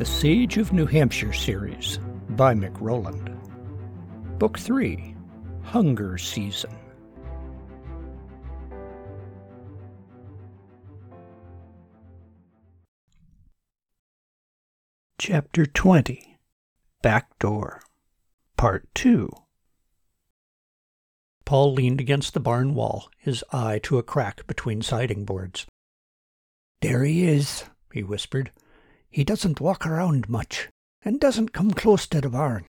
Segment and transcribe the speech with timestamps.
[0.00, 1.98] The Siege of New Hampshire series
[2.30, 3.38] by Mic Roland.
[4.38, 5.14] Book 3
[5.62, 6.74] Hunger Season.
[15.18, 16.38] Chapter 20
[17.02, 17.82] Back Door
[18.56, 19.28] Part 2
[21.44, 25.66] Paul leaned against the barn wall, his eye to a crack between siding boards.
[26.80, 28.50] There he is, he whispered.
[29.10, 30.68] He doesn't walk around much,
[31.02, 32.66] and doesn't come close to the barn.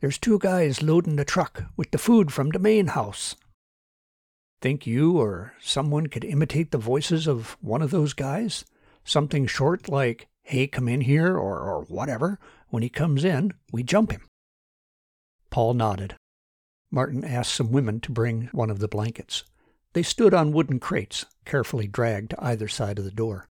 [0.00, 3.36] There's two guys loading the truck with the food from the main house.
[4.60, 8.64] Think you or someone could imitate the voices of one of those guys?
[9.04, 12.40] Something short like, hey, come in here, or, or whatever.
[12.68, 14.26] When he comes in, we jump him.
[15.50, 16.16] Paul nodded.
[16.90, 19.44] Martin asked some women to bring one of the blankets.
[19.92, 23.48] They stood on wooden crates, carefully dragged to either side of the door.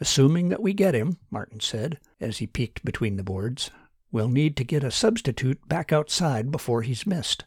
[0.00, 3.70] Assuming that we get him, Martin said, as he peeked between the boards,
[4.10, 7.44] we'll need to get a substitute back outside before he's missed.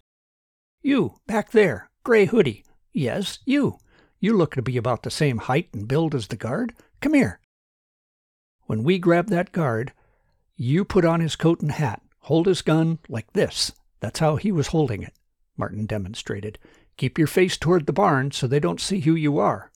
[0.83, 2.63] You, back there, gray hoodie.
[2.93, 3.79] Yes, you.
[4.19, 6.73] You look to be about the same height and build as the guard.
[7.01, 7.39] Come here.
[8.67, 9.91] When we grab that guard,
[10.55, 13.71] you put on his coat and hat, hold his gun like this.
[13.99, 15.13] That's how he was holding it,
[15.57, 16.59] Martin demonstrated.
[16.97, 19.71] Keep your face toward the barn so they don't see who you are.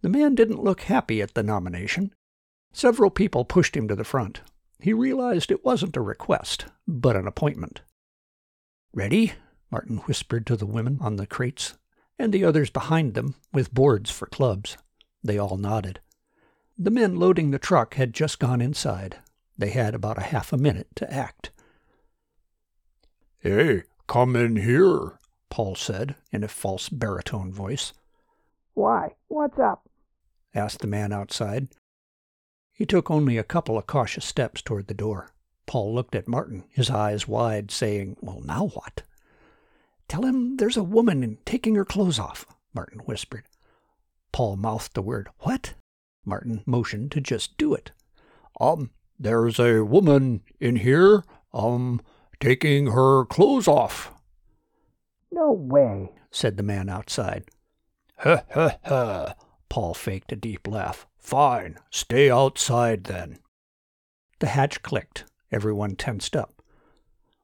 [0.00, 2.14] The man didn't look happy at the nomination.
[2.72, 4.40] Several people pushed him to the front.
[4.80, 7.80] He realized it wasn't a request, but an appointment.
[8.92, 9.32] Ready?
[9.70, 11.74] Martin whispered to the women on the crates,
[12.18, 14.76] and the others behind them, with boards for clubs.
[15.22, 16.00] They all nodded.
[16.78, 19.16] The men loading the truck had just gone inside.
[19.56, 21.50] They had about a half a minute to act.
[23.40, 25.18] Hey, come in here,
[25.50, 27.92] Paul said in a false baritone voice.
[28.74, 29.16] Why?
[29.26, 29.87] What's up?
[30.54, 31.68] Asked the man outside.
[32.72, 35.30] He took only a couple of cautious steps toward the door.
[35.66, 39.02] Paul looked at Martin, his eyes wide, saying, Well, now what?
[40.08, 43.44] Tell him there's a woman in taking her clothes off, Martin whispered.
[44.32, 45.74] Paul mouthed the word, What?
[46.24, 47.90] Martin motioned to just do it.
[48.60, 52.00] Um, there's a woman in here, um,
[52.40, 54.12] taking her clothes off.
[55.30, 57.44] No way, said the man outside.
[58.18, 59.34] Ha ha ha,
[59.68, 61.06] Paul faked a deep laugh.
[61.18, 63.38] Fine, stay outside then.
[64.40, 65.24] The hatch clicked.
[65.50, 66.62] Everyone tensed up.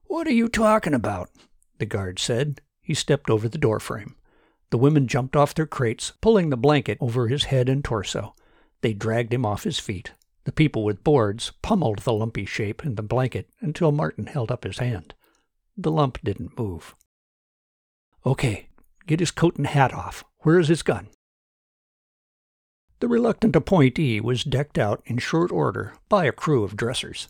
[0.04, 1.30] What are you talking about?
[1.78, 2.60] the guard said.
[2.80, 4.14] He stepped over the doorframe.
[4.70, 8.34] The women jumped off their crates, pulling the blanket over his head and torso.
[8.80, 10.12] They dragged him off his feet.
[10.44, 14.64] The people with boards pummeled the lumpy shape in the blanket until Martin held up
[14.64, 15.14] his hand.
[15.76, 16.94] The lump didn't move.
[18.26, 18.68] Okay,
[19.06, 20.24] get his coat and hat off.
[20.40, 21.08] Where is his gun?
[23.00, 27.28] The reluctant appointee was decked out in short order by a crew of dressers.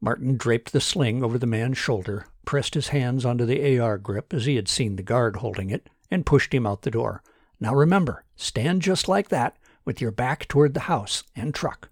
[0.00, 4.32] Martin draped the sling over the man's shoulder, pressed his hands onto the AR grip
[4.32, 7.22] as he had seen the guard holding it, and pushed him out the door.
[7.58, 11.90] Now remember, stand just like that, with your back toward the house and truck.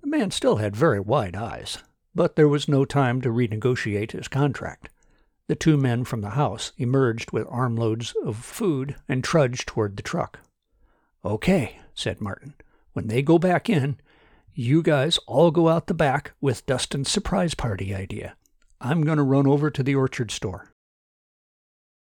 [0.00, 1.78] The man still had very wide eyes,
[2.14, 4.88] but there was no time to renegotiate his contract.
[5.48, 10.02] The two men from the house emerged with armloads of food and trudged toward the
[10.02, 10.40] truck.
[11.24, 12.54] Okay, said Martin.
[12.92, 13.98] When they go back in,
[14.52, 18.36] you guys all go out the back with Dustin's surprise party idea.
[18.80, 20.70] I'm going to run over to the orchard store.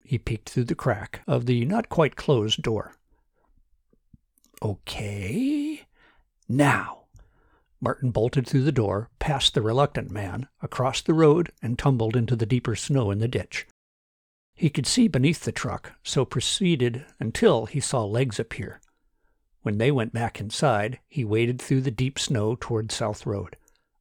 [0.05, 2.97] He peeked through the crack of the not quite closed door.
[4.61, 5.87] Okay.
[6.49, 7.05] Now.
[7.81, 12.35] Martin bolted through the door, past the reluctant man, across the road, and tumbled into
[12.35, 13.67] the deeper snow in the ditch.
[14.55, 18.81] He could see beneath the truck, so proceeded until he saw legs appear.
[19.65, 23.57] When they went back inside, he waded through the deep snow toward South Road.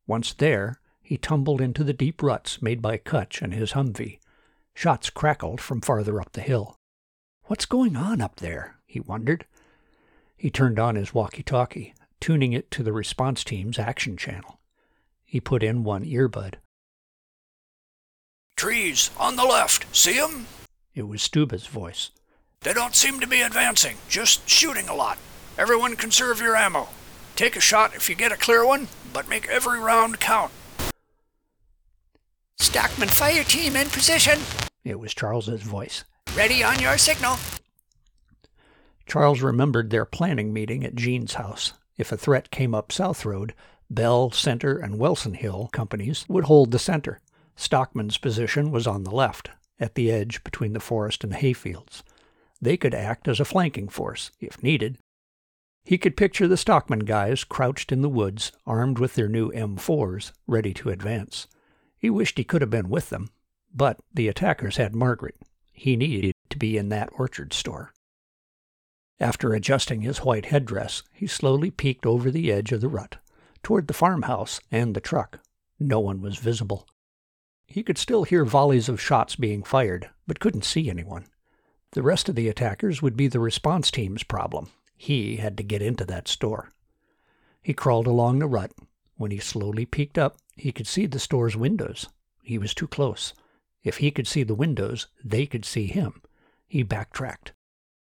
[0.06, 4.20] Once there, he tumbled into the deep ruts made by Kutch and his Humvee.
[4.76, 6.76] Shots crackled from farther up the hill.
[7.46, 8.76] What's going on up there?
[8.86, 9.46] he wondered.
[10.36, 14.60] He turned on his walkie-talkie, tuning it to the response team's action channel.
[15.24, 16.56] He put in one earbud.
[18.58, 19.96] Trees on the left.
[19.96, 20.46] See 'em?
[20.94, 22.10] It was Stuba's voice.
[22.60, 25.18] They don't seem to be advancing, just shooting a lot.
[25.58, 26.90] Everyone conserve your ammo.
[27.36, 30.52] Take a shot if you get a clear one, but make every round count.
[32.58, 34.40] Stockman fire team in position.
[34.84, 36.04] It was Charles's voice.
[36.36, 37.38] Ready on your signal.
[39.06, 41.74] Charles remembered their planning meeting at Jean's house.
[41.98, 43.54] If a threat came up South Road,
[43.90, 47.20] Bell, Center, and Wilson Hill companies would hold the center.
[47.56, 52.02] Stockman's position was on the left, at the edge between the forest and the hayfields.
[52.60, 54.98] They could act as a flanking force, if needed.
[55.86, 60.32] He could picture the Stockman guys crouched in the woods, armed with their new M4s,
[60.48, 61.48] ready to advance.
[61.98, 63.30] He wished he could have been with them,
[63.74, 65.36] but the attackers had Margaret.
[65.72, 67.94] He needed to be in that orchard store.
[69.20, 73.18] After adjusting his white headdress, he slowly peeked over the edge of the rut,
[73.62, 75.40] toward the farmhouse and the truck.
[75.80, 76.88] No one was visible.
[77.66, 81.26] He could still hear volleys of shots being fired, but couldn't see anyone.
[81.92, 84.70] The rest of the attackers would be the response team's problem.
[85.04, 86.70] He had to get into that store.
[87.62, 88.72] He crawled along the rut.
[89.18, 92.08] When he slowly peeked up, he could see the store's windows.
[92.42, 93.34] He was too close.
[93.84, 96.22] If he could see the windows, they could see him.
[96.70, 97.52] He backtracked.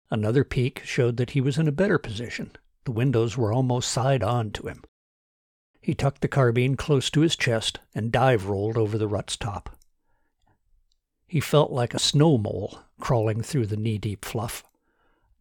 [0.08, 2.52] Another peek showed that he was in a better position.
[2.84, 4.84] The windows were almost side on to him.
[5.80, 9.76] He tucked the carbine close to his chest and dive rolled over the rut's top.
[11.26, 14.62] He felt like a snow mole crawling through the knee deep fluff.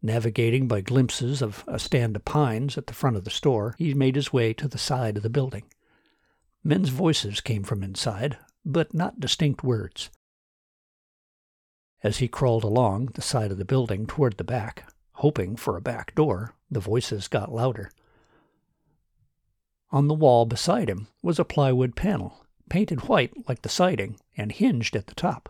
[0.04, 3.94] Navigating by glimpses of a stand of pines at the front of the store, he
[3.94, 5.64] made his way to the side of the building.
[6.62, 8.36] Men's voices came from inside,
[8.66, 10.10] but not distinct words.
[12.02, 15.80] As he crawled along the side of the building toward the back, hoping for a
[15.80, 17.90] back door, the voices got louder.
[19.90, 24.52] On the wall beside him was a plywood panel, painted white like the siding and
[24.52, 25.48] hinged at the top.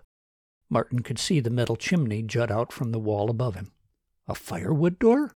[0.70, 3.72] Martin could see the metal chimney jut out from the wall above him.
[4.26, 5.32] A firewood door?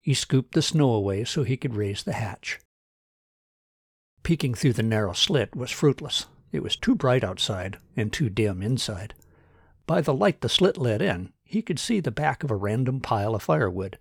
[0.00, 2.58] He scooped the snow away so he could raise the hatch.
[4.22, 6.26] Peeking through the narrow slit was fruitless.
[6.52, 9.14] It was too bright outside and too dim inside.
[9.86, 13.00] By the light the slit let in, he could see the back of a random
[13.00, 13.98] pile of firewood.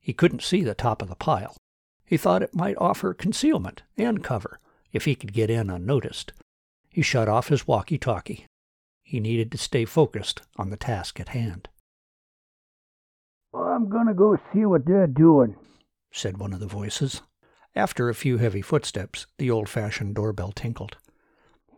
[0.00, 1.56] He couldn't see the top of the pile.
[2.04, 4.58] He thought it might offer concealment and cover
[4.92, 6.32] if he could get in unnoticed.
[6.88, 8.46] He shut off his walkie talkie.
[9.02, 11.68] He needed to stay focused on the task at hand.
[13.78, 15.54] I'm gonna go see what they're doing,
[16.10, 17.22] said one of the voices.
[17.76, 20.96] After a few heavy footsteps, the old fashioned doorbell tinkled.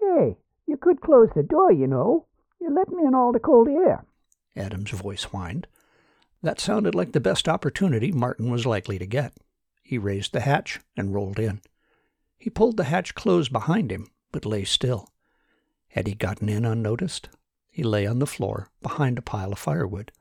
[0.00, 2.25] Hey, you could close the door, you know.
[2.58, 4.06] You're letting in all the cold air.
[4.56, 5.67] Adam's voice whined.
[6.43, 9.35] That sounded like the best opportunity Martin was likely to get.
[9.82, 11.61] He raised the hatch and rolled in.
[12.38, 15.11] He pulled the hatch closed behind him, but lay still.
[15.88, 17.29] Had he gotten in unnoticed?
[17.69, 20.12] He lay on the floor behind a pile of firewood.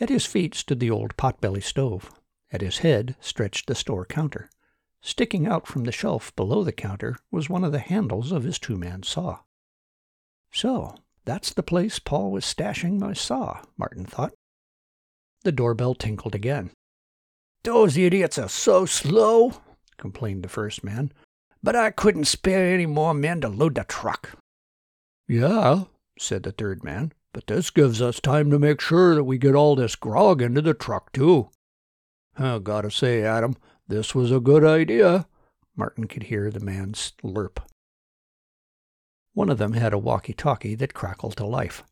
[0.00, 2.10] At his feet stood the old potbelly stove.
[2.50, 4.50] At his head stretched the store counter.
[5.00, 8.58] Sticking out from the shelf below the counter was one of the handles of his
[8.58, 9.40] two man saw.
[10.50, 10.94] So,
[11.24, 14.32] that's the place Paul was stashing my saw, Martin thought.
[15.42, 16.70] The doorbell tinkled again.
[17.64, 19.54] Those idiots are so slow,
[19.96, 21.12] complained the first man.
[21.62, 24.38] But I couldn't spare any more men to load the truck.
[25.26, 25.84] Yeah,
[26.18, 27.12] said the third man.
[27.34, 30.62] But this gives us time to make sure that we get all this grog into
[30.62, 31.50] the truck, too.
[32.38, 33.56] I gotta say, Adam,
[33.88, 35.26] this was a good idea.
[35.76, 37.58] Martin could hear the man slurp.
[39.32, 41.82] One of them had a walkie talkie that crackled to life.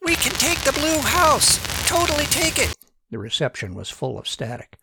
[0.00, 1.58] We can take the blue house!
[1.86, 2.74] Totally take it!
[3.10, 4.78] The reception was full of static.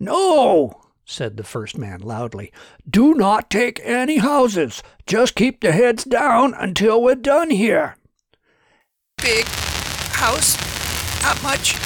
[0.00, 2.52] No, said the first man loudly.
[2.90, 4.82] Do not take any houses.
[5.06, 7.96] Just keep the heads down until we're done here
[9.24, 9.46] big
[10.12, 10.58] house.
[11.22, 11.76] Not much.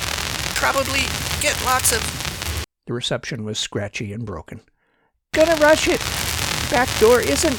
[0.57, 1.03] Probably
[1.41, 2.65] get lots of.
[2.87, 4.61] The reception was scratchy and broken.
[5.33, 6.01] Gonna rush it.
[6.69, 7.57] Back door isn't.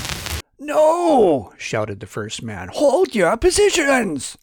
[0.60, 1.54] No!
[1.58, 2.70] shouted the first man.
[2.74, 4.38] Hold your positions!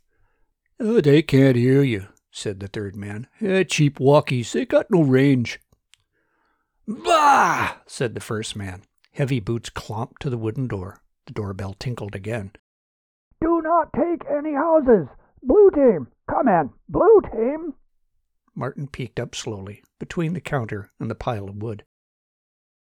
[0.80, 3.26] Oh, they can't hear you, said the third man.
[3.42, 5.60] Eh, cheap walkies, they got no range.
[6.88, 7.74] Bah!
[7.86, 8.84] said the first man.
[9.12, 11.02] Heavy boots clomped to the wooden door.
[11.26, 12.52] The doorbell tinkled again.
[13.42, 15.08] Do not take any houses.
[15.46, 16.70] Blue team, come in.
[16.88, 17.74] Blue team.
[18.56, 21.84] Martin peeked up slowly, between the counter and the pile of wood.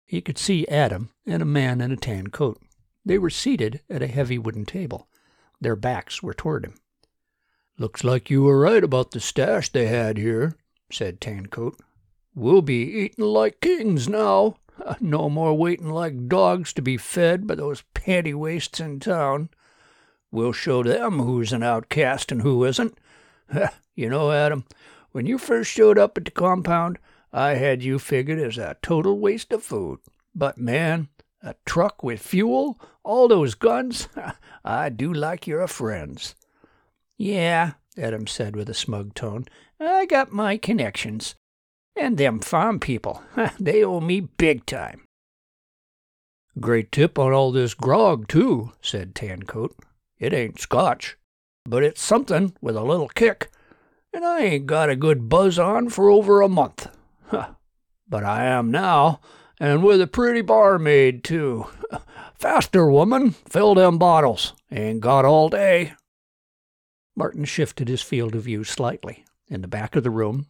[0.06, 2.62] He could see Adam and a man in a tan coat.
[3.06, 5.10] They were seated at a heavy wooden table.
[5.60, 6.75] Their backs were toward him.
[7.77, 10.56] Looks like you were right about the stash they had here,
[10.89, 11.77] said Tancoat.
[12.34, 14.58] We'll be eating like kings now.
[15.01, 19.50] No more waiting like dogs to be fed by those panty waists in town.
[20.38, 22.96] We'll show them who's an outcast and who isn't.
[23.96, 24.65] you know, Adam,
[25.12, 27.00] when you first showed up at the compound,
[27.34, 29.98] I had you figured as a total waste of food.
[30.36, 31.08] But man,
[31.41, 34.10] a truck with fuel, all those guns,
[34.63, 36.36] I do like your friends.
[37.17, 39.46] Yeah, Adam said with a smug tone,
[39.79, 41.34] I got my connections.
[41.96, 43.24] And them farm people,
[43.60, 45.08] they owe me big time.
[46.60, 49.74] Great tip on all this grog, too, said Tancoat.
[50.20, 51.18] It ain't Scotch,
[51.66, 53.50] but it's something with a little kick,
[54.14, 56.88] and I ain't got a good buzz on for over a month.
[57.28, 57.50] Huh.
[58.08, 59.20] but I am now,
[59.60, 61.68] and with a pretty barmaid, too.
[62.36, 63.32] Faster, woman.
[63.32, 64.54] Fill them bottles.
[64.72, 65.94] Ain't got all day.
[67.16, 69.26] Martin shifted his field of view slightly.
[69.50, 70.46] In the back of the room,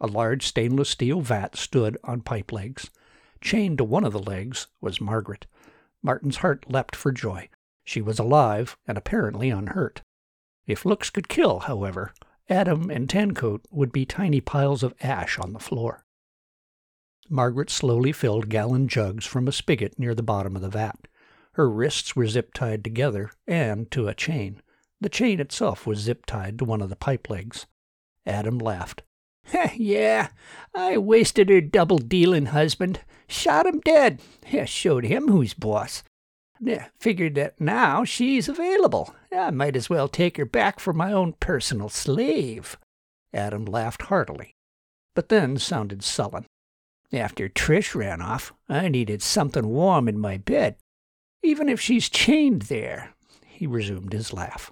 [0.00, 2.90] a large stainless steel vat stood on pipe legs.
[3.40, 5.46] Chained to one of the legs was Margaret.
[6.02, 7.48] Martin's heart leapt for joy.
[7.84, 10.02] She was alive and apparently unhurt.
[10.66, 12.12] If looks could kill, however,
[12.48, 16.04] Adam and Tancoat would be tiny piles of ash on the floor.
[17.28, 21.08] Margaret slowly filled gallon jugs from a spigot near the bottom of the vat.
[21.52, 24.60] Her wrists were zip tied together and to a chain.
[25.00, 27.66] The chain itself was zip tied to one of the pipe legs.
[28.26, 29.02] Adam laughed.
[29.74, 30.28] yeah,
[30.74, 33.00] I wasted her double dealing husband.
[33.26, 34.20] Shot him dead.
[34.66, 36.04] Showed him who's boss.
[36.98, 39.14] Figured that now she's available.
[39.32, 42.78] I might as well take her back for my own personal slave.
[43.34, 44.54] Adam laughed heartily,
[45.14, 46.46] but then sounded sullen.
[47.12, 50.76] After Trish ran off, I needed something warm in my bed,
[51.42, 53.14] even if she's chained there.
[53.46, 54.70] He resumed his laugh.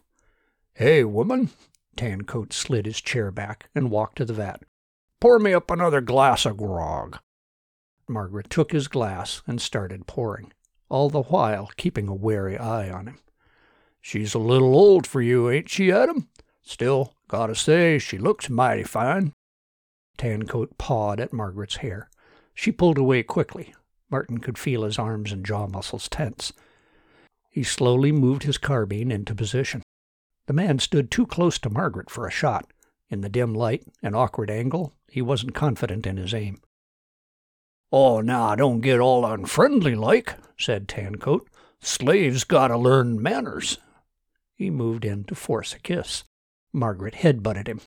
[0.74, 1.50] Hey, woman.
[1.96, 4.62] Tancoat slid his chair back and walked to the vat.
[5.20, 7.18] Pour me up another glass of grog.
[8.08, 10.52] Margaret took his glass and started pouring,
[10.90, 13.18] all the while keeping a wary eye on him.
[14.02, 16.28] She's a little old for you, ain't she, Adam?
[16.62, 19.32] Still, gotta say, she looks mighty fine.
[20.18, 22.10] Tancoat pawed at Margaret's hair.
[22.54, 23.74] She pulled away quickly.
[24.10, 26.52] Martin could feel his arms and jaw muscles tense.
[27.48, 29.82] He slowly moved his carbine into position.
[30.46, 32.72] The man stood too close to Margaret for a shot.
[33.08, 36.60] In the dim light and awkward angle, he wasn't confident in his aim.
[37.92, 41.48] Oh, now don't get all unfriendly like, said Tancoat.
[41.80, 43.78] Slaves gotta learn manners.
[44.54, 46.24] He moved in to force a kiss.
[46.72, 47.80] Margaret head-butted him.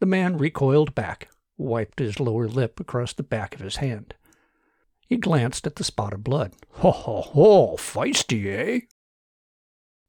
[0.00, 4.14] The man recoiled back, wiped his lower lip across the back of his hand.
[5.06, 6.54] He glanced at the spot of blood.
[6.74, 8.80] Ho, ho, ho, feisty, eh?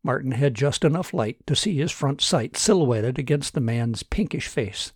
[0.03, 4.47] Martin had just enough light to see his front sight silhouetted against the man's pinkish
[4.47, 4.91] face.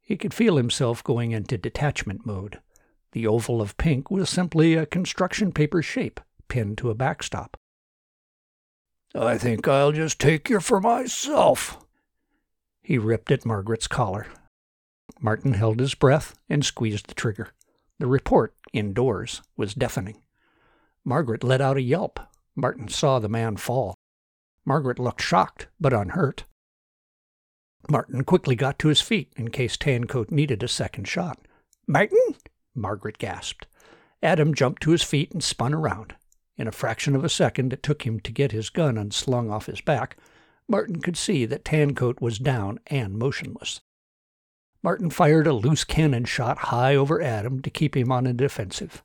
[0.00, 2.60] He could feel himself going into detachment mode.
[3.12, 7.56] The oval of pink was simply a construction paper shape pinned to a backstop.
[9.14, 11.78] I think I'll just take you for myself.
[12.82, 14.26] He ripped at Margaret's collar.
[15.20, 17.50] Martin held his breath and squeezed the trigger.
[17.98, 20.22] The report, indoors, was deafening.
[21.04, 22.20] Margaret let out a yelp.
[22.54, 23.94] Martin saw the man fall.
[24.64, 26.44] Margaret looked shocked, but unhurt.
[27.90, 31.38] Martin quickly got to his feet in case Tancoat needed a second shot.
[31.86, 32.34] Martin?
[32.80, 33.66] Margaret gasped.
[34.22, 36.14] Adam jumped to his feet and spun around.
[36.56, 39.66] In a fraction of a second it took him to get his gun unslung off
[39.66, 40.16] his back.
[40.68, 43.80] Martin could see that Tancoat was down and motionless.
[44.82, 49.02] Martin fired a loose cannon shot high over Adam to keep him on the defensive.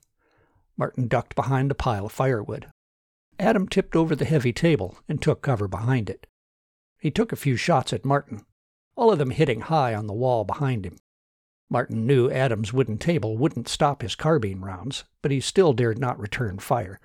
[0.76, 2.66] Martin ducked behind a pile of firewood.
[3.38, 6.26] Adam tipped over the heavy table and took cover behind it.
[6.98, 8.44] He took a few shots at Martin,
[8.96, 10.96] all of them hitting high on the wall behind him.
[11.70, 16.18] Martin knew Adam's wooden table wouldn't stop his carbine rounds, but he still dared not
[16.18, 17.00] return fire.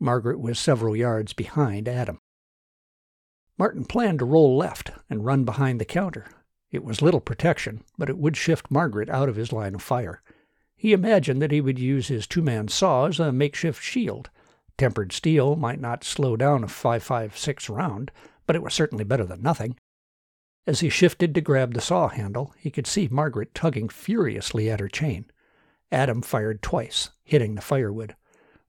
[0.00, 2.18] Margaret was several yards behind Adam.
[3.56, 6.26] Martin planned to roll left and run behind the counter.
[6.70, 10.22] It was little protection, but it would shift Margaret out of his line of fire.
[10.74, 14.30] He imagined that he would use his two man saw as a makeshift shield.
[14.76, 18.10] Tempered steel might not slow down a 5.56 round,
[18.46, 19.76] but it was certainly better than nothing.
[20.66, 24.80] As he shifted to grab the saw handle, he could see Margaret tugging furiously at
[24.80, 25.26] her chain.
[25.90, 28.14] Adam fired twice, hitting the firewood.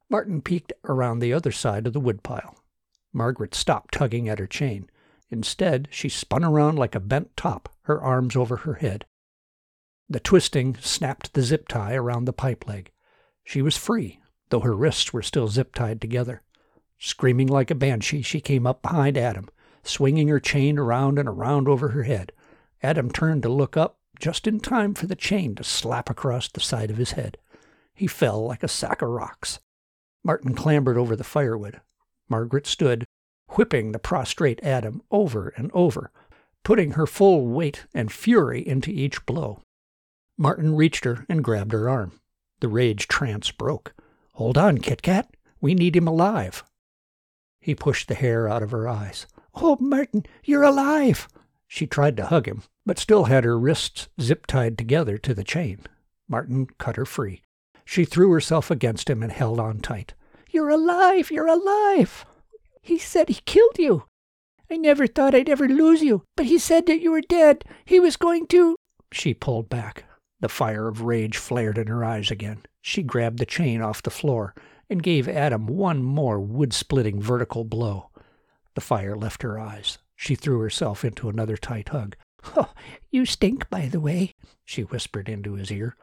[0.10, 2.56] Martin peeked around the other side of the woodpile.
[3.14, 4.90] Margaret stopped tugging at her chain.
[5.30, 9.06] Instead, she spun around like a bent top, her arms over her head.
[10.10, 12.92] The twisting snapped the zip tie around the pipe leg.
[13.44, 14.20] She was free,
[14.50, 16.42] though her wrists were still zip tied together.
[16.98, 19.48] Screaming like a banshee, she came up behind Adam,
[19.84, 22.32] swinging her chain around and around over her head.
[22.82, 26.60] Adam turned to look up just in time for the chain to slap across the
[26.60, 27.38] side of his head.
[27.94, 29.60] He fell like a sack of rocks.
[30.24, 31.82] Martin clambered over the firewood.
[32.30, 33.06] Margaret stood,
[33.50, 36.12] whipping the prostrate Adam over and over,
[36.64, 39.62] putting her full weight and fury into each blow.
[40.38, 42.20] Martin reached her and grabbed her arm.
[42.62, 43.94] The rage trance broke.
[44.34, 45.36] Hold on, Kit Kat.
[45.62, 46.64] We need him alive.
[47.60, 49.28] He pushed the hair out of her eyes.
[49.56, 51.28] Oh, Martin, you're alive!
[51.68, 55.44] She tried to hug him, but still had her wrists zip tied together to the
[55.44, 55.82] chain.
[56.28, 57.44] Martin cut her free.
[57.86, 60.14] She threw herself against him and held on tight.
[60.50, 61.32] You're alive!
[61.32, 62.26] You're alive!
[62.82, 64.04] He said he killed you.
[64.70, 67.64] I never thought I'd ever lose you, but he said that you were dead.
[67.86, 68.76] He was going to.
[69.12, 70.06] She pulled back.
[70.40, 72.64] The fire of rage flared in her eyes again.
[72.82, 74.56] She grabbed the chain off the floor
[74.90, 78.10] and gave Adam one more wood splitting vertical blow.
[78.76, 79.98] The fire left her eyes.
[80.16, 82.16] She threw herself into another tight hug.
[82.58, 82.74] Oh,
[83.10, 84.34] you stink, by the way,
[84.66, 85.96] she whispered into his ear.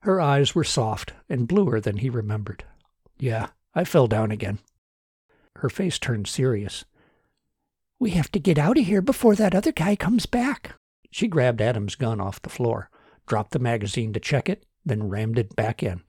[0.00, 2.64] Her eyes were soft and bluer than he remembered.
[3.18, 4.60] Yeah, I fell down again.
[5.56, 6.84] Her face turned serious.
[7.98, 10.74] We have to get out of here before that other guy comes back.
[11.10, 12.90] She grabbed Adam's gun off the floor
[13.30, 16.02] dropped the magazine to check it, then rammed it back in.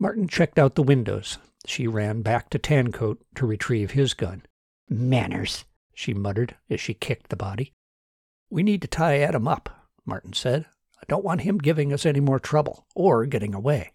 [0.00, 1.36] Martin checked out the windows.
[1.66, 4.44] She ran back to Tancoat to retrieve his gun.
[4.88, 5.64] Manners,
[5.94, 7.72] she muttered as she kicked the body.
[8.50, 10.66] We need to tie Adam up, Martin said.
[10.98, 13.92] I don't want him giving us any more trouble or getting away.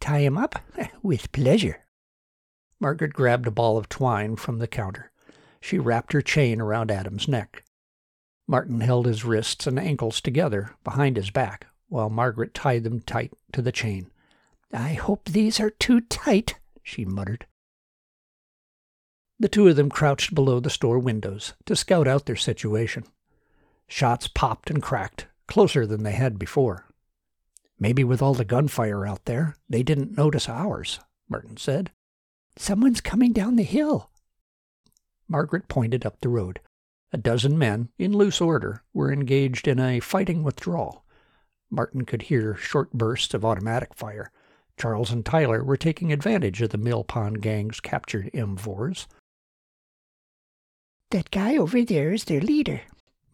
[0.00, 0.56] Tie him up?
[1.02, 1.86] With pleasure.
[2.78, 5.12] Margaret grabbed a ball of twine from the counter.
[5.60, 7.64] She wrapped her chain around Adam's neck.
[8.46, 13.32] Martin held his wrists and ankles together behind his back while Margaret tied them tight
[13.52, 14.10] to the chain.
[14.72, 17.46] I hope these are too tight, she muttered.
[19.38, 23.04] The two of them crouched below the store windows to scout out their situation.
[23.88, 26.86] Shots popped and cracked, closer than they had before.
[27.78, 31.90] Maybe with all the gunfire out there, they didn't notice ours, Martin said.
[32.56, 34.10] Someone's coming down the hill.
[35.26, 36.60] Margaret pointed up the road.
[37.12, 41.04] A dozen men, in loose order, were engaged in a fighting withdrawal.
[41.70, 44.30] Martin could hear short bursts of automatic fire.
[44.80, 49.06] Charles and Tyler were taking advantage of the Mill Pond gang's captured M4s.
[51.10, 52.80] That guy over there is their leader.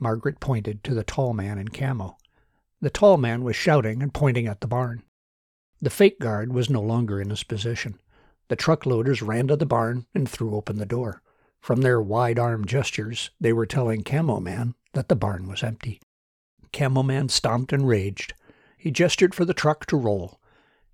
[0.00, 2.16] Margaret pointed to the tall man in camo.
[2.80, 5.04] The tall man was shouting and pointing at the barn.
[5.80, 8.00] The fake guard was no longer in his position.
[8.48, 11.22] The truck loaders ran to the barn and threw open the door.
[11.60, 16.00] From their wide arm gestures, they were telling Camo Man that the barn was empty.
[16.72, 18.34] Camo Man stomped and raged.
[18.76, 20.40] He gestured for the truck to roll.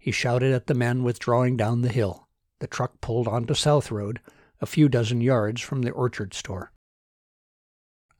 [0.03, 2.27] He shouted at the men withdrawing down the hill.
[2.59, 4.21] The truck pulled onto South Road,
[4.61, 6.73] a few dozen yards from the orchard store.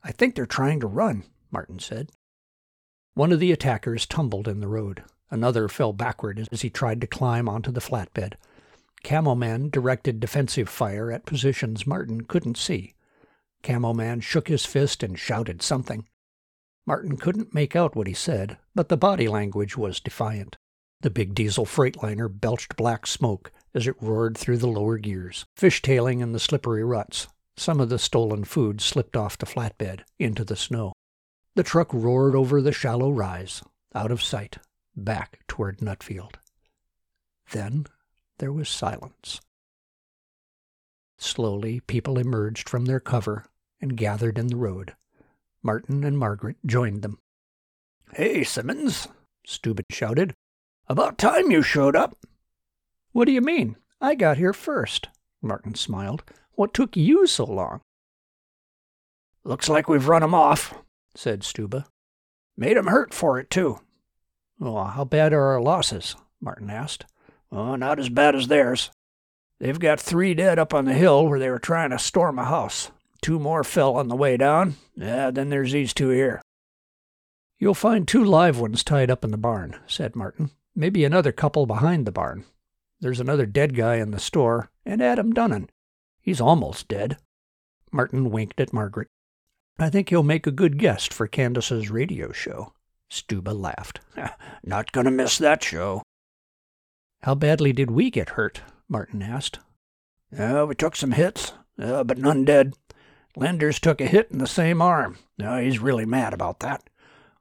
[0.01, 2.13] I think they're trying to run, Martin said.
[3.15, 5.03] One of the attackers tumbled in the road.
[5.29, 8.35] Another fell backward as he tried to climb onto the flatbed.
[9.03, 12.93] Camo Man directed defensive fire at positions Martin couldn't see.
[13.61, 16.07] Camo Man shook his fist and shouted something.
[16.85, 20.55] Martin couldn't make out what he said, but the body language was defiant.
[21.03, 26.21] The big diesel freightliner belched black smoke as it roared through the lower gears, fishtailing
[26.21, 27.27] in the slippery ruts.
[27.57, 30.93] Some of the stolen food slipped off the flatbed into the snow.
[31.55, 33.61] The truck roared over the shallow rise,
[33.93, 34.59] out of sight,
[34.95, 36.35] back toward Nutfield.
[37.51, 37.85] Then
[38.37, 39.41] there was silence.
[41.17, 43.43] Slowly, people emerged from their cover
[43.81, 44.95] and gathered in the road.
[45.61, 47.19] Martin and Margaret joined them.
[48.13, 49.09] Hey, Simmons,
[49.45, 50.33] Stuba shouted.
[50.87, 52.17] About time you showed up.
[53.13, 53.77] What do you mean?
[54.01, 55.07] I got here first,
[55.41, 56.23] Martin smiled.
[56.53, 57.81] What took you so long?
[59.43, 60.73] Looks like we've run 'em off,
[61.15, 61.85] said Stuba.
[62.57, 63.79] Made 'em hurt for it, too.
[64.59, 66.15] Well, how bad are our losses?
[66.41, 67.05] Martin asked.
[67.51, 68.91] Oh, not as bad as theirs.
[69.59, 72.45] They've got three dead up on the hill where they were trying to storm a
[72.45, 72.91] house.
[73.21, 74.75] Two more fell on the way down.
[74.95, 76.41] Yeah, then there's these two here.
[77.57, 80.51] You'll find two live ones tied up in the barn, said Martin.
[80.75, 82.45] Maybe another couple behind the barn.
[82.99, 85.69] There's another dead guy in the store, and Adam Dunnan.
[86.21, 87.17] He's almost dead.
[87.91, 89.07] Martin winked at Margaret.
[89.77, 92.73] I think he'll make a good guest for Candace's radio show.
[93.11, 93.99] Stuba laughed.
[94.63, 96.01] Not to miss that show.
[97.21, 98.61] How badly did we get hurt?
[98.89, 99.59] Martin asked.
[100.37, 102.73] Uh, we took some hits, uh, but none dead.
[103.35, 105.17] Lenders took a hit in the same arm.
[105.41, 106.89] Uh, he's really mad about that.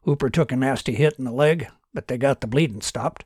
[0.03, 3.25] Hooper took a nasty hit in the leg, but they got the bleeding stopped.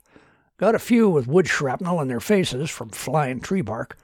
[0.59, 3.99] Got a few with wood shrapnel in their faces from flying tree bark.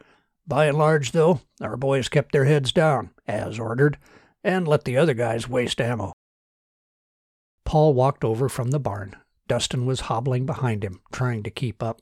[0.47, 3.97] By and large, though, our boys kept their heads down, as ordered,
[4.45, 6.13] and let the other guys waste ammo.
[7.65, 9.17] Paul walked over from the barn.
[9.49, 12.01] Dustin was hobbling behind him, trying to keep up.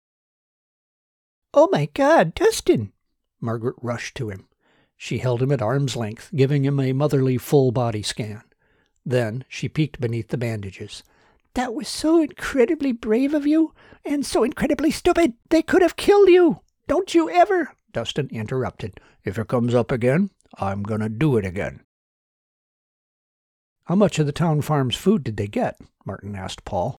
[1.52, 2.92] Oh my God, Dustin!
[3.40, 4.46] Margaret rushed to him.
[4.96, 8.42] She held him at arm's length, giving him a motherly full body scan.
[9.04, 11.02] Then she peeked beneath the bandages.
[11.54, 15.34] That was so incredibly brave of you, and so incredibly stupid.
[15.48, 16.60] They could have killed you.
[16.86, 17.74] Don't you ever.
[17.92, 19.00] Dustin interrupted.
[19.24, 21.80] If it comes up again, I'm going to do it again.
[23.84, 25.80] How much of the town farm's food did they get?
[26.06, 26.96] Martin asked Paul.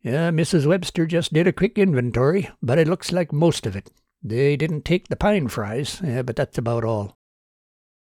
[0.00, 0.66] Yeah, Mrs.
[0.66, 3.90] Webster just did a quick inventory, but it looks like most of it.
[4.22, 7.16] They didn't take the pine fries, yeah, but that's about all.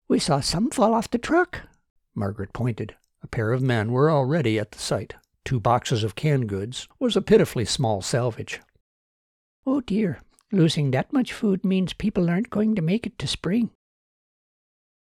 [0.08, 1.62] We saw some fall off the truck.
[2.14, 2.96] Margaret pointed.
[3.22, 5.14] A pair of men were already at the site.
[5.44, 8.60] two boxes of canned goods, was a pitifully small salvage.
[9.66, 10.20] Oh dear,
[10.52, 13.70] losing that much food means people aren't going to make it to spring.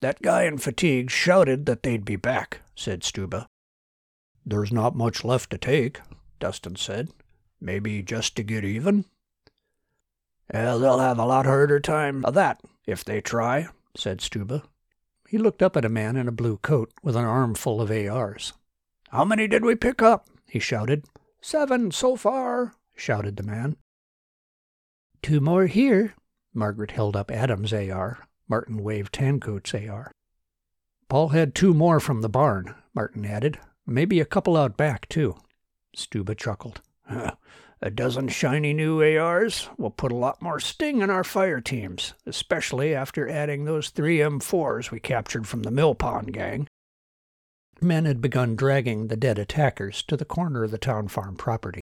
[0.02, 3.46] That guy in fatigue shouted that they'd be back, said Stuba.
[4.44, 6.00] There's not much left to take,
[6.38, 7.08] Dustin said.
[7.58, 9.06] Maybe just to get even?
[10.52, 14.62] Well, they'll have a lot harder time of that if they try, said Stuba.
[15.34, 18.52] He looked up at a man in a blue coat with an armful of ARs.
[19.08, 20.28] How many did we pick up?
[20.46, 21.06] he shouted.
[21.40, 23.76] Seven so far, shouted the man.
[25.22, 26.14] Two more here.
[26.54, 28.28] Margaret held up Adam's AR.
[28.48, 30.12] Martin waved Tancoat's AR.
[31.08, 33.58] Paul had two more from the barn, Martin added.
[33.84, 35.34] Maybe a couple out back, too.
[35.96, 36.80] Stuba chuckled.
[37.84, 42.14] A dozen shiny new ARs will put a lot more sting in our fire teams,
[42.24, 46.66] especially after adding those three M4s we captured from the Mill Pond gang.
[47.82, 51.82] Men had begun dragging the dead attackers to the corner of the town farm property.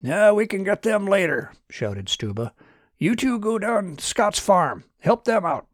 [0.00, 2.52] Yeah, we can get them later, shouted Stuba.
[2.96, 4.84] You two go down Scott's farm.
[5.00, 5.66] Help them out.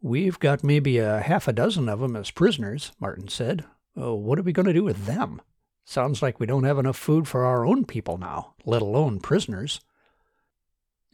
[0.00, 3.66] We've got maybe a half a dozen of them as prisoners, Martin said.
[3.94, 5.42] Oh, what are we going to do with them?
[5.84, 9.80] Sounds like we don't have enough food for our own people now, let alone prisoners.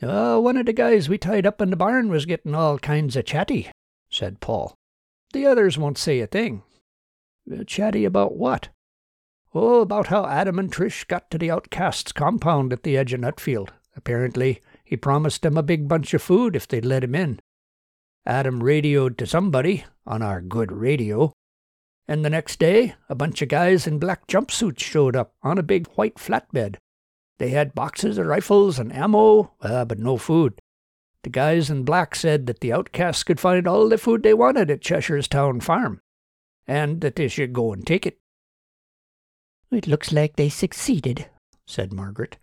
[0.03, 3.17] Uh, one of the guys we tied up in the barn was getting all kinds
[3.17, 3.71] of chatty,
[4.09, 4.75] said Paul.
[5.33, 6.63] The others won't say a thing.
[7.53, 8.69] Uh, chatty about what?
[9.53, 13.21] Oh, about how Adam and Trish got to the outcasts' compound at the edge of
[13.21, 13.71] Nutfield.
[13.97, 17.41] Apparently, he promised them a big bunch of food if they'd let him in.
[18.25, 21.33] Adam radioed to somebody, on our good radio,
[22.11, 25.63] and the next day, a bunch of guys in black jumpsuits showed up on a
[25.63, 26.75] big white flatbed.
[27.39, 30.61] They had boxes of rifles and ammo, uh, but no food.
[31.23, 34.73] The guys in black said that the outcasts could find all the food they wanted
[34.73, 36.01] at Cheshire's town farm,
[36.67, 38.19] and that they should go and take it.
[39.71, 41.29] It looks like they succeeded,
[41.65, 42.39] said Margaret.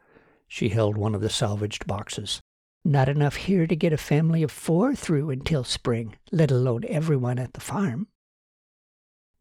[0.47, 2.39] She held one of the salvaged boxes.
[2.85, 7.37] Not enough here to get a family of four through until spring, let alone everyone
[7.37, 8.07] at the farm.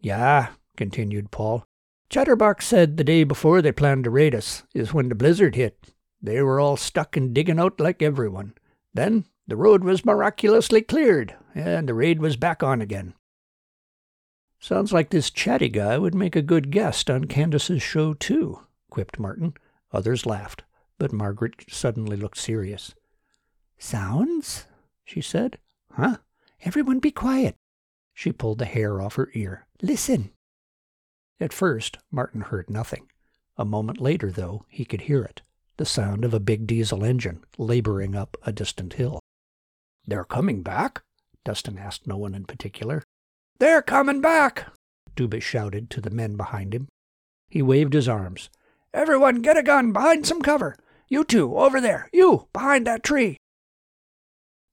[0.00, 1.64] Yeah, continued Paul.
[2.08, 5.92] Chatterbox said the day before they planned to raid us is when the blizzard hit.
[6.22, 8.54] They were all stuck and digging out like everyone.
[8.94, 13.14] Then the road was miraculously cleared, and the raid was back on again.
[14.58, 19.18] Sounds like this chatty guy would make a good guest on Candace's show, too, quipped
[19.18, 19.54] Martin.
[19.92, 20.64] Others laughed,
[20.98, 22.94] but Margaret suddenly looked serious.
[23.78, 24.66] Sounds?
[25.04, 25.58] she said.
[25.92, 26.16] Huh?
[26.64, 27.56] Everyone be quiet.
[28.16, 29.66] She pulled the hair off her ear.
[29.82, 30.30] Listen.
[31.38, 33.10] At first, Martin heard nothing.
[33.58, 35.42] A moment later, though, he could hear it
[35.76, 39.20] the sound of a big diesel engine laboring up a distant hill.
[40.06, 41.02] They're coming back?
[41.44, 43.02] Dustin asked no one in particular.
[43.58, 44.68] They're coming back!
[45.14, 46.88] Stuba shouted to the men behind him.
[47.50, 48.48] He waved his arms.
[48.94, 50.74] Everyone get a gun behind some cover.
[51.10, 52.08] You two, over there.
[52.10, 53.36] You, behind that tree.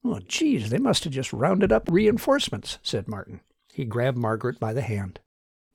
[0.05, 3.39] Oh, geez, they must have just rounded up reinforcements, said Martin.
[3.71, 5.19] He grabbed Margaret by the hand.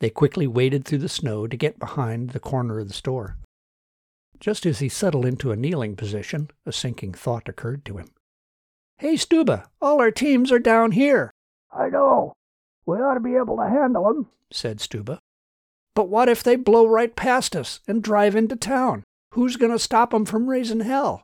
[0.01, 3.37] They quickly waded through the snow to get behind the corner of the store.
[4.39, 8.11] Just as he settled into a kneeling position, a sinking thought occurred to him.
[8.99, 11.33] Hey, Stuba, all our teams are down here.
[11.73, 12.35] I know.
[12.87, 15.19] We ought to be able to handle them, said Stuba.
[15.95, 19.05] But what if they blow right past us and drive into town?
[19.33, 21.23] Who's going to stop them from raising hell?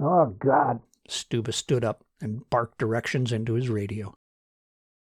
[0.00, 0.80] Oh, God.
[1.08, 4.14] Stuba stood up and barked directions into his radio.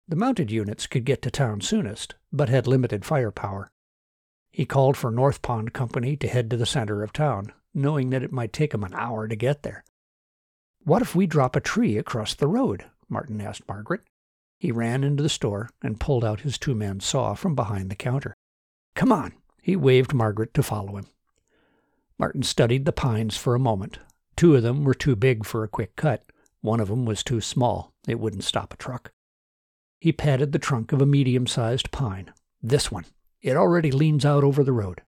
[0.08, 3.72] The mounted units could get to town soonest, but had limited firepower.
[4.52, 8.24] He called for North Pond Company to head to the center of town, knowing that
[8.24, 9.84] it might take him an hour to get there.
[10.84, 12.86] What if we drop a tree across the road?
[13.08, 14.02] Martin asked Margaret.
[14.58, 17.96] He ran into the store and pulled out his two man saw from behind the
[17.96, 18.36] counter.
[18.96, 19.34] Come on!
[19.62, 21.08] He waved Margaret to follow him.
[22.18, 24.00] Martin studied the pines for a moment.
[24.36, 26.24] Two of them were too big for a quick cut,
[26.62, 27.94] one of them was too small.
[28.08, 29.12] It wouldn't stop a truck.
[30.00, 32.34] He patted the trunk of a medium sized pine.
[32.62, 33.06] This one.
[33.42, 35.02] It already leans out over the road.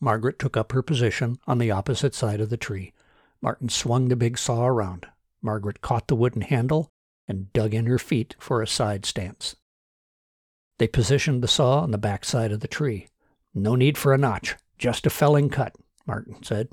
[0.00, 2.92] Margaret took up her position on the opposite side of the tree.
[3.40, 5.06] Martin swung the big saw around.
[5.42, 6.88] Margaret caught the wooden handle
[7.28, 9.56] and dug in her feet for a side stance.
[10.78, 13.08] They positioned the saw on the back side of the tree.
[13.54, 15.74] No need for a notch, just a felling cut,
[16.06, 16.68] Martin said.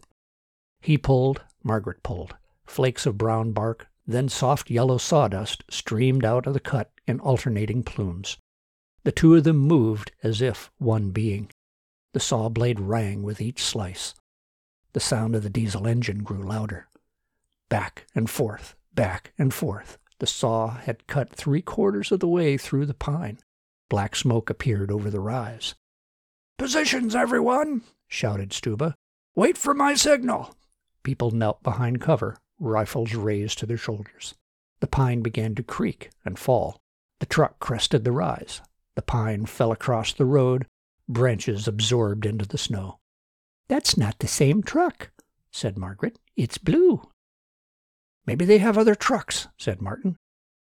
[0.81, 2.35] He pulled, Margaret pulled.
[2.65, 7.83] Flakes of brown bark, then soft yellow sawdust streamed out of the cut in alternating
[7.83, 8.37] plumes.
[9.03, 11.49] The two of them moved as if one being.
[12.13, 14.15] The saw blade rang with each slice.
[14.93, 16.87] The sound of the diesel engine grew louder.
[17.69, 19.97] Back and forth, back and forth.
[20.19, 23.39] The saw had cut three quarters of the way through the pine.
[23.89, 25.75] Black smoke appeared over the rise.
[26.57, 28.93] Positions, everyone, shouted Stuba.
[29.35, 30.55] Wait for my signal.
[31.03, 34.33] People knelt behind cover, rifles raised to their shoulders.
[34.81, 36.77] The pine began to creak and fall.
[37.19, 38.61] The truck crested the rise.
[38.95, 40.65] The pine fell across the road,
[41.07, 42.99] branches absorbed into the snow.
[43.67, 45.11] That's not the same truck,
[45.51, 46.19] said Margaret.
[46.35, 47.09] It's blue.
[48.25, 50.17] Maybe they have other trucks, said Martin.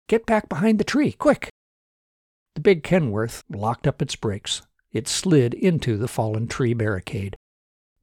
[0.08, 1.48] Get back behind the tree, quick!
[2.54, 4.62] The big Kenworth locked up its brakes.
[4.92, 7.36] It slid into the fallen tree barricade.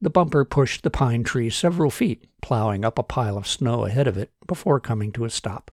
[0.02, 4.06] The bumper pushed the pine tree several feet, plowing up a pile of snow ahead
[4.06, 5.70] of it before coming to a stop.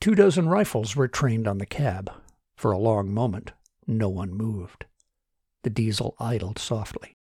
[0.00, 2.12] Two dozen rifles were trained on the cab.
[2.56, 3.52] For a long moment,
[3.86, 4.84] no one moved.
[5.62, 7.16] The diesel idled softly.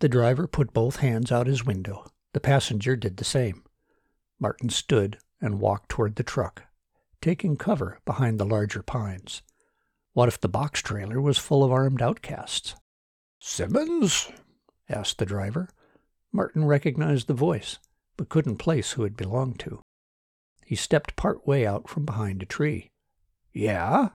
[0.00, 2.06] The driver put both hands out his window.
[2.34, 3.64] The passenger did the same.
[4.38, 6.64] Martin stood and walked toward the truck,
[7.22, 9.40] taking cover behind the larger pines.
[10.16, 12.74] What if the box trailer was full of armed outcasts?
[13.38, 14.30] Simmons?
[14.88, 15.68] asked the driver.
[16.32, 17.78] Martin recognized the voice,
[18.16, 19.82] but couldn't place who it belonged to.
[20.64, 22.88] He stepped part way out from behind a tree.
[23.52, 24.08] Yeah?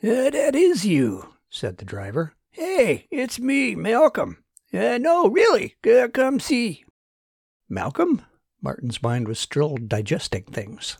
[0.00, 2.34] Uh, that is you, said the driver.
[2.52, 4.44] Hey, it's me, Malcolm.
[4.72, 6.84] Uh, no, really, uh, come see.
[7.68, 8.22] Malcolm?
[8.62, 10.98] Martin's mind was still digesting things.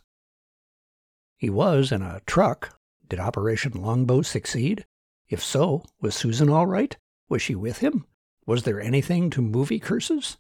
[1.37, 2.76] He was in a truck.
[3.08, 4.84] Did Operation Longbow succeed?
[5.28, 6.96] If so, was Susan all right?
[7.28, 8.06] Was she with him?
[8.46, 10.36] Was there anything to movie curses?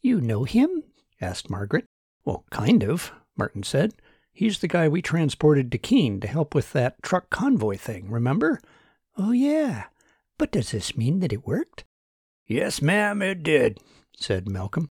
[0.00, 0.84] You know him?
[1.20, 1.86] asked Margaret.
[2.24, 3.94] Well, kind of, Martin said.
[4.32, 8.60] He's the guy we transported to Keene to help with that truck convoy thing, remember?
[9.16, 9.84] Oh, yeah.
[10.38, 11.84] But does this mean that it worked?
[12.46, 13.78] Yes, ma'am, it did,
[14.16, 14.88] said Malcolm.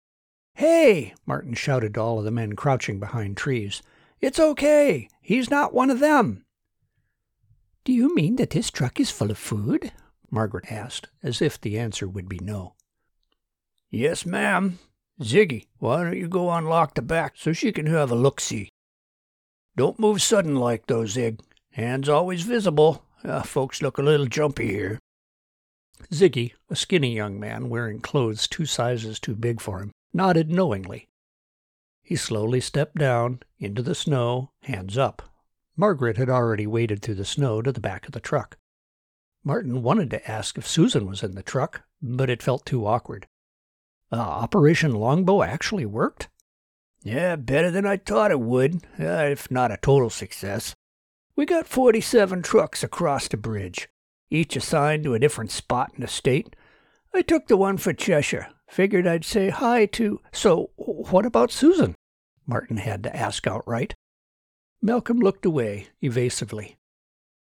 [0.56, 3.82] Hey, Martin shouted to all of the men crouching behind trees.
[4.20, 5.08] It's okay.
[5.22, 6.44] He's not one of them.
[7.86, 9.92] Do you mean that this truck is full of food?
[10.30, 12.76] Margaret asked, as if the answer would be no.
[13.90, 14.80] Yes, ma'am.
[15.22, 18.70] Ziggy, why don't you go unlock the back so she can have a look-see?
[19.76, 21.42] Don't move sudden like, though, Zig.
[21.72, 23.06] Hands always visible.
[23.24, 25.00] Uh, folks look a little jumpy here.
[26.12, 31.08] Ziggy, a skinny young man wearing clothes two sizes too big for him, nodded knowingly.
[32.02, 35.22] He slowly stepped down into the snow, hands up.
[35.80, 38.58] Margaret had already waded through the snow to the back of the truck.
[39.46, 43.28] Martin wanted to ask if Susan was in the truck, but it felt too awkward.
[44.12, 46.28] Uh, Operation Longbow actually worked?
[47.02, 50.76] Yeah, better than I thought it would, uh, if not a total success.
[51.38, 53.88] We got 47 trucks across the bridge
[54.30, 56.56] each assigned to a different spot in the state.
[57.14, 58.50] I took the one for Cheshire.
[58.70, 60.20] Figured I'd say hi to.
[60.32, 61.96] So, what about Susan?
[62.46, 63.96] Martin had to ask outright.
[64.82, 66.78] Malcolm looked away evasively.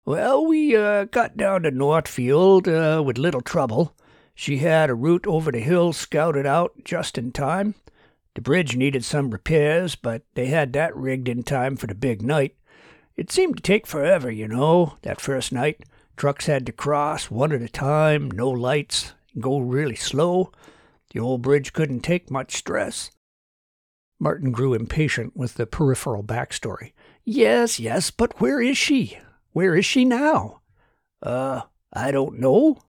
[0.04, 3.96] Well, we uh, got down to Northfield uh, with little trouble.
[4.36, 7.76] She had a route over the hills scouted out just in time.
[8.34, 12.22] The bridge needed some repairs, but they had that rigged in time for the big
[12.22, 12.56] night.
[13.16, 15.84] It seemed to take forever, you know, that first night.
[16.18, 20.52] Trucks had to cross one at a time, no lights, go really slow.
[21.14, 23.12] The old bridge couldn't take much stress.
[24.20, 26.94] Martin grew impatient with the peripheral backstory.
[27.24, 29.18] Yes, yes, but where is she?
[29.54, 30.62] Where is she now?
[31.22, 31.62] Uh,
[31.94, 32.82] I don't know.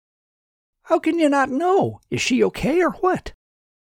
[0.85, 2.01] How can you not know?
[2.11, 3.33] Is she okay or what?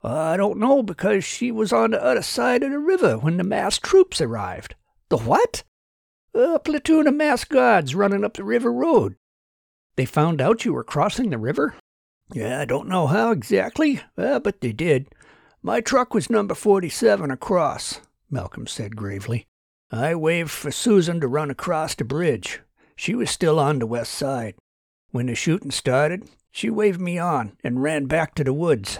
[0.04, 3.38] Uh, I don't know because she was on the other side of the river when
[3.38, 4.75] the masked troops arrived.
[5.10, 5.63] The what?
[6.34, 9.15] A platoon of masked guards running up the river road.
[9.95, 11.75] They found out you were crossing the river?
[12.34, 15.08] Yeah, I don't know how exactly, uh, but they did.
[15.62, 17.99] My truck was number 47 across,
[18.30, 19.47] Malcolm said gravely.
[19.91, 22.62] I waved for Susan to run across the bridge.
[22.95, 24.56] She was still on the west side.
[25.12, 28.99] When the shooting started, she waved me on and ran back to the woods.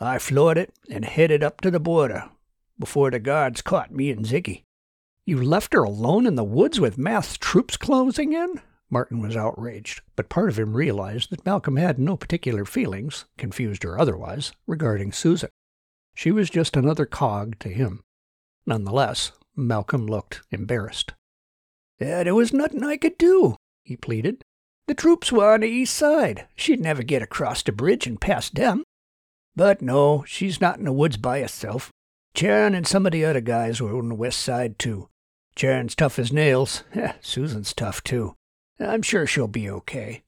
[0.00, 2.30] I floored it and headed up to the border
[2.78, 4.62] before the guards caught me and Ziggy.
[5.26, 8.60] You left her alone in the woods with masked troops closing in?
[8.88, 13.84] Martin was outraged, but part of him realized that Malcolm had no particular feelings, confused
[13.84, 15.50] or otherwise, regarding Susan.
[16.14, 18.02] She was just another cog to him.
[18.64, 21.14] Nonetheless, Malcolm looked embarrassed.
[21.98, 24.42] Yeah, there was nothing I could do, he pleaded.
[24.86, 26.46] The troops were on the east side.
[26.56, 28.82] She'd never get across the bridge and past them.
[29.54, 31.90] But no, she's not in the woods by herself.
[32.34, 35.08] Charon and some of the other guys were on the west side, too.
[35.54, 36.84] Charon's tough as nails.
[36.94, 38.34] Eh, Susan's tough, too.
[38.78, 40.22] I'm sure she'll be okay.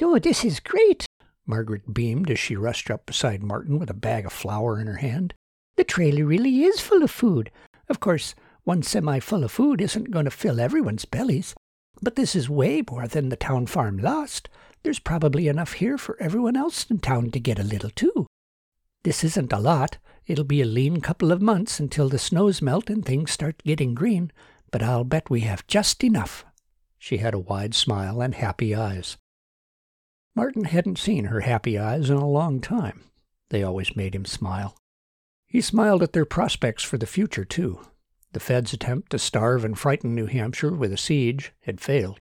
[0.00, 1.06] Oh, this is great,
[1.46, 4.96] Margaret beamed as she rushed up beside Martin with a bag of flour in her
[4.96, 5.34] hand.
[5.76, 7.50] The trailer really is full of food.
[7.88, 11.54] Of course, one semi full of food isn't going to fill everyone's bellies.
[12.00, 14.48] But this is way more than the town farm lost.
[14.82, 18.26] There's probably enough here for everyone else in town to get a little too.
[19.04, 19.98] This isn't a lot.
[20.26, 23.94] It'll be a lean couple of months until the snows melt and things start getting
[23.94, 24.30] green,
[24.70, 26.44] but I'll bet we have just enough.
[26.98, 29.16] She had a wide smile and happy eyes.
[30.34, 33.02] Martin hadn't seen her happy eyes in a long time.
[33.50, 34.76] They always made him smile.
[35.46, 37.80] He smiled at their prospects for the future, too.
[38.32, 42.18] The Fed's attempt to starve and frighten New Hampshire with a siege had failed.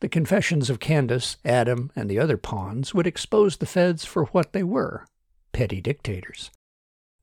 [0.00, 4.52] The confessions of Candace, Adam, and the other pawns would expose the Feds for what
[4.52, 5.06] they were
[5.52, 6.50] petty dictators.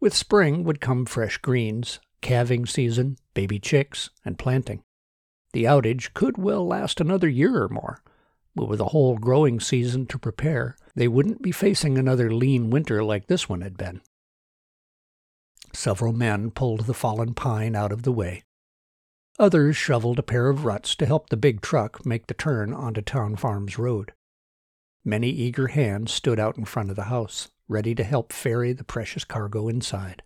[0.01, 4.81] With spring would come fresh greens, calving season, baby chicks, and planting.
[5.53, 8.01] The outage could well last another year or more,
[8.55, 13.03] but with a whole growing season to prepare, they wouldn't be facing another lean winter
[13.03, 14.01] like this one had been.
[15.75, 18.43] Several men pulled the fallen pine out of the way.
[19.37, 23.01] Others shoveled a pair of ruts to help the big truck make the turn onto
[23.01, 24.13] Town Farms Road.
[25.03, 28.85] Many eager hands stood out in front of the house, ready to help ferry the
[28.85, 30.23] precious cargo inside.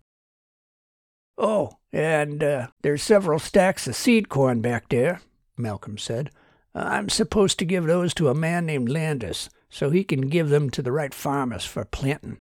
[1.37, 5.21] Oh, and uh, there's several stacks of seed corn back there,
[5.57, 6.29] Malcolm said.
[6.75, 10.69] I'm supposed to give those to a man named Landis, so he can give them
[10.69, 12.37] to the right farmers for planting.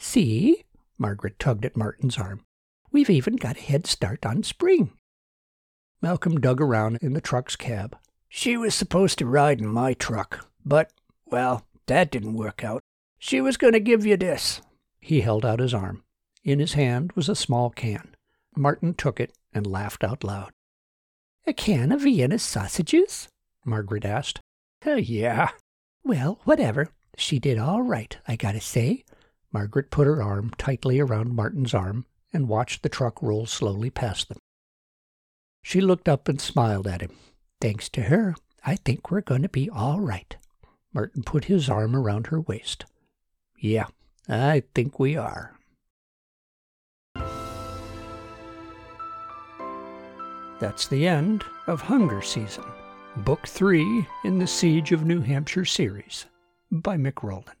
[0.00, 0.64] See?
[0.98, 2.44] Margaret tugged at Martin's arm.
[2.92, 4.92] We've even got a head start on spring.
[6.00, 7.96] Malcolm dug around in the truck's cab.
[8.28, 10.92] She was supposed to ride in my truck, but,
[11.26, 12.82] well, that didn't work out.
[13.18, 14.60] She was going to give you this.
[15.00, 16.04] He held out his arm.
[16.42, 18.14] In his hand was a small can.
[18.56, 20.52] Martin took it and laughed out loud.
[21.46, 23.28] A can of Vienna sausages?
[23.64, 24.40] Margaret asked.
[24.82, 25.50] Hell yeah.
[26.04, 26.88] Well, whatever.
[27.16, 29.04] She did all right, I gotta say.
[29.54, 34.28] Margaret put her arm tightly around Martin's arm and watched the truck roll slowly past
[34.28, 34.38] them.
[35.62, 37.12] She looked up and smiled at him.
[37.60, 38.34] Thanks to her,
[38.66, 40.36] I think we're going to be all right.
[40.92, 42.84] Martin put his arm around her waist.
[43.56, 43.86] Yeah,
[44.28, 45.56] I think we are.
[50.58, 52.64] That's the end of Hunger Season,
[53.18, 56.26] Book 3 in the Siege of New Hampshire series
[56.72, 57.56] by Mic Roland.